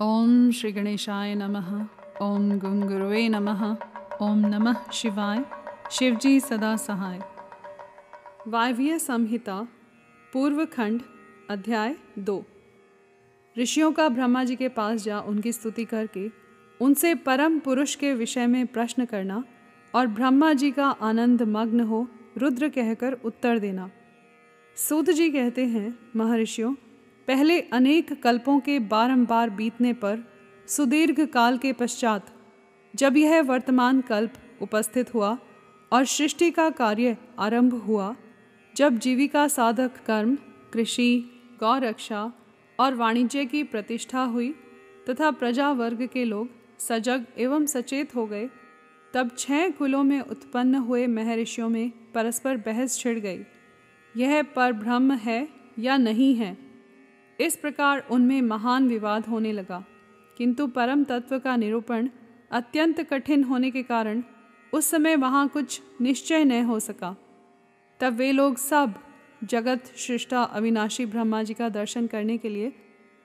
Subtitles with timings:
[0.00, 1.86] ओम श्री गणेशाय नमः।
[2.22, 3.76] ओम गुंगुरुवे नमः।
[4.22, 5.44] ओम नमः शिवाय।
[5.90, 7.20] शिवजी सदा सहाय।
[8.48, 9.68] वायव्य संहिता
[10.32, 11.02] पूर्व खंड
[11.50, 12.44] अध्याय दो।
[13.58, 16.30] ऋषियों का ब्रह्मा जी के पास जा उनकी स्तुति करके
[16.80, 19.44] उनसे परम पुरुष के विषय में प्रश्न करना
[19.94, 22.08] और ब्रह्मा जी का आनंद मग्न हो
[22.38, 23.90] रुद्र कहकर उत्तर देना।
[24.76, 26.74] सूत जी कहते हैं, महर्षियों
[27.28, 30.18] पहले अनेक कल्पों के बारंबार बीतने पर
[30.68, 32.26] सुदीर्घ काल के पश्चात,
[32.94, 34.32] जब यह वर्तमान कल्प
[34.62, 35.36] उपस्थित हुआ
[35.92, 38.14] और सृष्टि का कार्य आरंभ हुआ,
[38.76, 40.36] जब जीविका साधक कर्म,
[40.72, 42.32] कृषि, गौरक्षा
[42.78, 44.54] और वाणिज्य की प्रतिष्ठा हुई
[45.10, 46.48] तथा प्रजा वर्ग के लोग
[46.78, 48.48] सजग एवं सचेत हो गए,
[49.14, 53.44] तब छह कुलों में उत्पन्न हुए महर्षियों में परस्पर बहस छिड़ गई।
[54.16, 55.48] यह पर ब्रह्म है
[55.78, 56.65] या नहीं है?
[57.40, 59.84] इस प्रकार उनमें महान विवाद होने लगा।
[60.38, 62.08] किंतु परम तत्व का निरूपण
[62.50, 64.22] अत्यंत कठिन होने के कारण
[64.72, 67.16] उस समय वहाँ कुछ निश्चय न हो सका।
[68.00, 68.94] तब वे लोग सब
[69.44, 72.72] जगत सृष्टा अविनाशी ब्रह्मा जी का दर्शन करने के लिए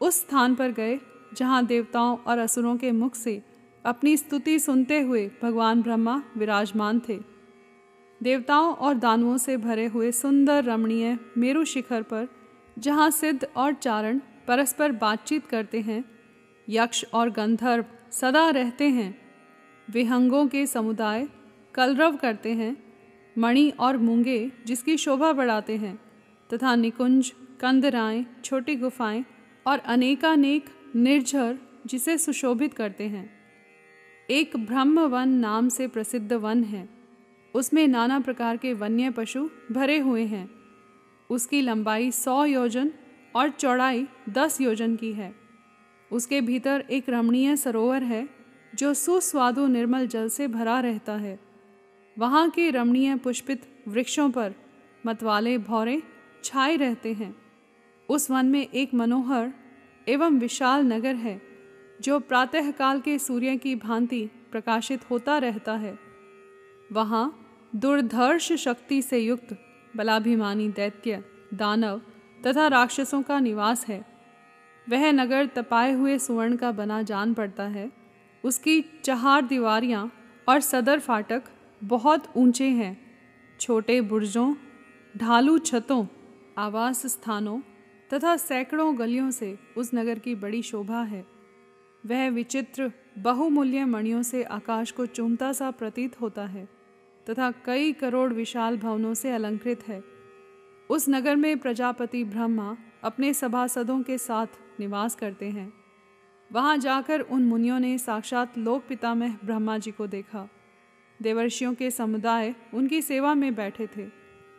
[0.02, 1.00] उस स्थान पर गए,
[1.34, 3.42] जहाँ देवताओं और असुरों के मुख से
[3.86, 7.20] अपनी स्तुति सुनते हुए भगवान ब्रह्मा विराजमान थे।
[8.24, 12.28] देवताओं और दानवों से भरे हुए सुंदर रमणीय मेरु शिखर पर
[12.80, 16.06] जहाँ सिद्ध और चारण परस्पर बातचीत करते हैं,
[16.70, 19.22] यक्ष और गंधर्व सदा रहते हैं।
[19.90, 21.28] विहंगों के समुदाय
[21.74, 22.84] कलरव करते हैं,
[23.38, 26.00] मणि और मूँगे जिसकी शोभा बढ़ाते हैं,
[26.54, 29.26] तथा निकुंज कंदराएँ छोटी गुफाएँ
[29.68, 33.30] और अनेकानेक निर्झर जिसे सुशोभित करते हैं।
[34.30, 36.90] एक ब्रह्म वन नाम से प्रसिद्ध वन है।
[37.56, 40.61] उसमें नाना प्रकार के वन्य पशु भरे हुए हैं।
[41.32, 42.92] उसकी लंबाई सौ योजन
[43.36, 45.36] और चौड़ाई दस योजन की है।
[46.12, 48.30] उसके भीतर एक रमणीय सरोवर है,
[48.76, 51.40] जो सुस्वादु निर्मल जल से भरा रहता है।
[52.20, 54.54] वहाँ के रमणीय पुष्पित वृक्षों पर
[55.06, 56.04] मतवाले भौरे
[56.44, 57.36] छाए रहते हैं।
[58.10, 59.54] उस वन में एक मनोहर
[60.10, 61.42] एवं विशाल नगर है,
[62.02, 66.00] जो प्रातःकाल के सूर्य की भांति प्रकाशित होता रहता है।
[66.92, 67.38] वहाँ
[67.76, 72.02] दुर्धर्ष शक्ति से युक्त बलाभिमानी दैत्य, दानव
[72.48, 74.06] तथा राक्षसों का निवास है।
[74.90, 77.92] वह नगर तपाए हुए सुवर्ण का बना जान पड़ता है।
[78.44, 80.12] उसकी चहार दीवारियाँ
[80.50, 81.44] और सदर फाटक
[81.84, 83.02] बहुत ऊँचे हैं।
[83.60, 84.56] छोटे बुर्जों,
[85.18, 86.06] ढालू छतों,
[86.58, 87.60] आवास स्थानों
[88.14, 91.26] तथा सैकड़ों गलियों से उस नगर की बड़ी शोभा है।
[92.06, 96.81] वह विचित्र, बहुमूल्य मणियों से आकाश को चूमता सा प्रतीत होता है।
[97.30, 100.04] तथा कई करोड़ विशाल भवनों से अलंकृत है।
[100.90, 104.48] उस नगर में प्रजापति ब्रह्मा अपने सभासदों के साथ
[104.80, 105.74] निवास करते हैं।
[106.52, 110.50] वहाँ जाकर उन मुनियों ने साक्षात लोक पितामह ब्रह्मा जी को देखा।
[111.22, 114.08] देवर्षियों के समुदाय उनकी सेवा में बैठे थे।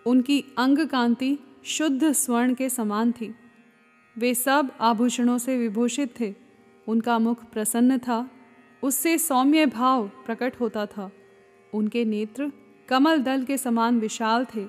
[0.07, 3.35] उनकी अंग कांति शुद्ध स्वर्ण के समान थी।
[4.19, 6.35] वे सब आभूषणों से विभूषित थे।
[6.89, 8.31] उनका मुख प्रसन्न था।
[8.83, 11.11] उससे सौम्य भाव प्रकट होता था।
[11.75, 12.53] उनके नेत्र
[12.89, 14.67] कमल दल के समान विशाल थे।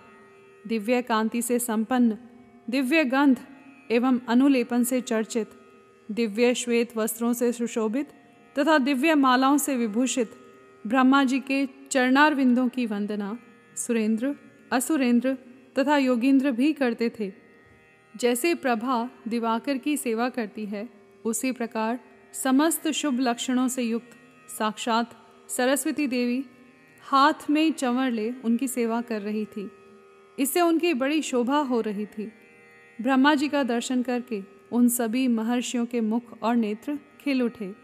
[0.68, 2.18] दिव्य कांति से संपन्न,
[2.70, 3.40] दिव्य गंध
[3.92, 5.50] एवं अनुलेपन से चर्चित,
[6.12, 8.10] दिव्य श्वेत वस्त्रों से सुशोभित
[8.60, 10.32] तथा दिव्य मालाओं से विभूषित
[10.88, 13.38] ब्रह्मा जी के चरणारविंदों की वंदना
[13.76, 14.36] सुरेंद्र,
[14.72, 15.38] असुरेंद्र
[15.80, 17.32] तथा योगींद्र भी करते थे।
[18.16, 20.90] जैसे प्रभा दिवाकर की सेवा करती है,
[21.26, 22.00] उसी प्रकार
[22.34, 24.10] समस्त शुभ लक्षणों से युक्त
[24.58, 25.16] साक्षात
[25.50, 26.46] सरस्वती देवी
[27.14, 29.72] हाथ में चंवर ले उनकी सेवा कर रही थी।
[30.40, 32.32] इससे उनकी बड़ी शोभा हो रही थी।
[33.02, 37.76] ब्रह्मा जी का दर्शन करके उन सभी महर्षियों के मुख और नेत्र खिल उठे।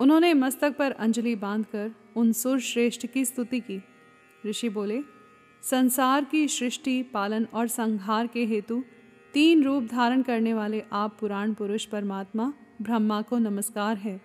[0.00, 3.82] उन्होंने मस्तक पर अंजलि बांधकर उन सुर श्रेष्ठ की स्तुति की।
[4.46, 5.02] ऋषि बोले,
[5.62, 8.84] संसार की सृष्टि, पालन और संहार के हेतु
[9.34, 12.52] तीन रूप धारण करने वाले आप पुराण पुरुष परमात्मा
[12.82, 14.20] ब्रह्मा को नमस्कार है।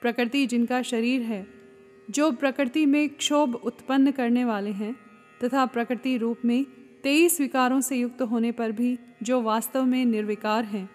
[0.00, 1.57] प्रकृति जिनका शरीर है
[2.08, 4.94] जो प्रकृति में क्षोभ उत्पन्न करने वाले हैं,
[5.40, 6.64] तथा प्रकृति रूप में
[7.04, 10.88] तेईस विकारों से युक्त होने पर भी जो वास्तव में निर्विकार हैं,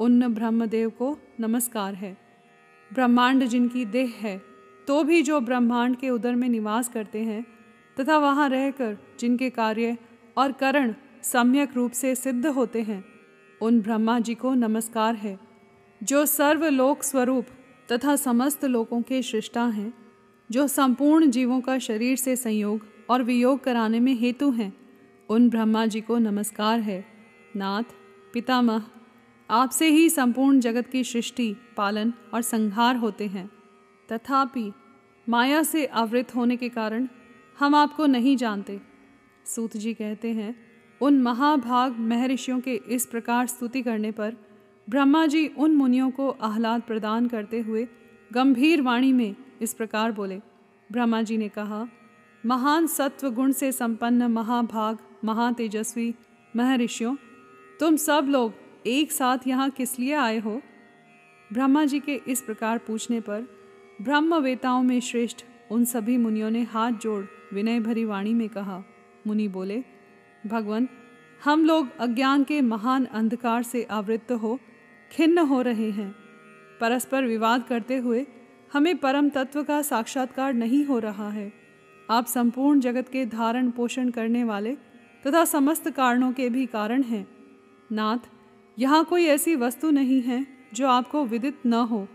[0.00, 2.16] उन ब्रह्मदेव को नमस्कार है।
[2.90, 4.40] ब्रह्मांड जिनकी देह है
[4.88, 7.44] तो भी जो ब्रह्मांड के उदर में निवास करते हैं,
[7.96, 9.96] तथा वहाँ रहकर जिनके कार्य
[10.36, 13.04] और करण सम्यक रूप से सिद्ध होते हैं,
[13.60, 15.38] उन ब्रह्मा जी को नमस्कार है,
[16.00, 17.46] जो सर्वलोक स्वरूप
[17.92, 19.92] तथा समस्त लोकों के सृष्टा हैं।
[20.50, 24.76] जो संपूर्ण जीवों का शरीर से संयोग और वियोग कराने में हेतु हैं,
[25.28, 27.04] उन ब्रह्मा जी को नमस्कार है।
[27.56, 27.82] नाथ,
[28.32, 28.82] पितामह,
[29.50, 33.50] आपसे ही संपूर्ण जगत की सृष्टि, पालन और संहार होते हैं।
[34.12, 34.72] तथापि,
[35.28, 37.08] माया से आवृत होने के कारण
[37.58, 38.80] हम आपको नहीं जानते।
[39.46, 40.56] सूत जी कहते हैं,
[41.00, 44.36] उन महाभाग महर्षियों के इस प्रकार स्तुति करने पर
[44.90, 47.88] ब्रह्मा जी उन मुनियों को आह्लाद प्रदान करते हुए
[48.32, 50.40] गंभीर वाणी में इस प्रकार बोले,
[50.92, 51.86] ब्रह्मा जी ने कहा,
[52.46, 56.14] महान सत्व गुण से संपन्न महाभाग, महातेजस्वी
[56.56, 57.16] महर्षियों,
[57.80, 58.52] तुम सब लोग
[58.86, 60.62] एक साथ यहाँ किस लिए आए हो?
[61.52, 63.40] ब्रह्मा जी के इस प्रकार पूछने पर
[64.02, 67.24] ब्रह्मवेताओं में श्रेष्ठ उन सभी मुनियों ने हाथ जोड़
[67.54, 68.82] विनय भरी वाणी में कहा।
[69.26, 69.84] मुनि बोले,
[70.46, 70.88] भगवान,
[71.44, 74.60] हम लोग अज्ञान के महान अंधकार से आवृत्त हो,
[75.12, 76.14] खिन्न हो रहे हैं।
[76.80, 78.26] परस्पर विवाद करते हुए
[78.76, 81.52] हमें परम तत्व का साक्षात्कार नहीं हो रहा है।
[82.10, 84.74] आप संपूर्ण जगत के धारण पोषण करने वाले
[85.26, 87.26] तथा समस्त कारणों के भी कारण हैं।
[87.92, 88.18] नाथ,
[88.78, 92.08] यहाँ कोई ऐसी वस्तु नहीं है जो आपको विदित न हो।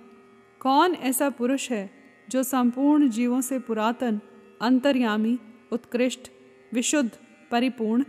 [0.60, 1.90] कौन ऐसा पुरुष है
[2.30, 4.20] जो संपूर्ण जीवों से पुरातन,
[4.62, 5.40] अंतर्यामी,
[5.72, 6.32] उत्कृष्ट,
[6.74, 7.12] विशुद्ध,
[7.52, 8.04] परिपूर्ण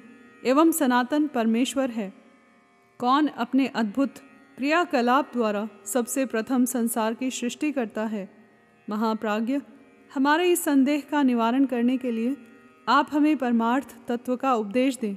[0.46, 2.12] एवं सनातन परमेश्वर है?
[2.98, 4.14] कौन अपने अद्भुत
[4.56, 8.41] क्रियाकलाप द्वारा सबसे प्रथम संसार की सृष्टि करता है?
[8.92, 9.60] महाप्राज्य
[10.14, 12.36] हमारे इस संदेह का निवारण करने के लिए
[12.88, 15.16] आप हमें परमार्थ तत्व का उपदेश दें।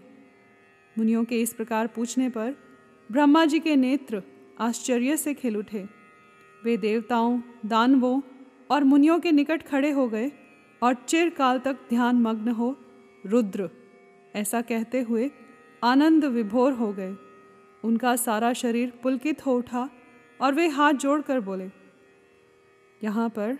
[0.95, 2.55] मुनियों के इस प्रकार पूछने पर
[3.09, 4.21] ब्रह्मा जी के नेत्र
[4.59, 5.83] आश्चर्य से खिल उठे।
[6.63, 8.21] वे देवताओं, दानवों
[8.71, 10.31] और मुनियों के निकट खड़े हो गए
[10.81, 12.75] और चिरकाल तक ध्यान मग्न हो
[13.25, 13.69] रुद्र,
[14.35, 15.31] ऐसा कहते हुए
[15.83, 17.15] आनंद विभोर हो गए।
[17.83, 19.89] उनका सारा शरीर पुलकित हो उठा
[20.39, 21.69] और वे हाथ जोड़कर बोले
[23.05, 23.57] यहाँ पर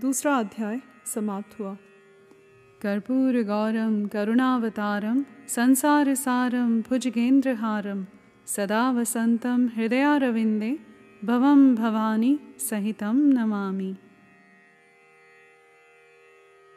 [0.00, 1.76] दूसरा अध्याय समाप्त हुआ।
[2.82, 5.18] कर्पूर गौरम करुणावतारम
[5.48, 8.04] संसार सारम भुजगेंद्रहारम
[8.46, 10.72] सदा वसंतम हृदयारविंदे
[11.24, 13.92] भवम भवानी सहितम नमामि।